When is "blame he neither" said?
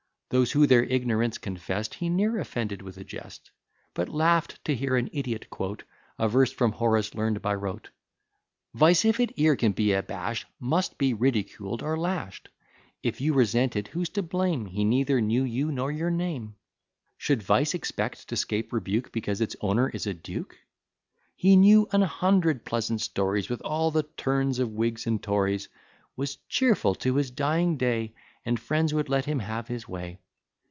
14.23-15.19